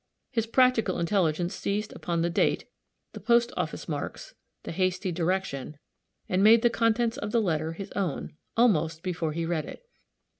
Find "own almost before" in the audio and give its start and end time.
7.91-9.33